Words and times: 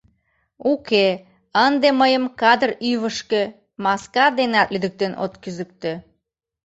—Уке, 0.71 1.07
ынде 1.65 1.89
мыйым 2.01 2.25
кадыр 2.41 2.71
ӱвышкӧ 2.91 3.41
маска 3.83 4.25
денат 4.39 4.67
лӱдыктен 4.73 5.13
от 5.23 5.33
кӱзыктӧ. 5.43 5.93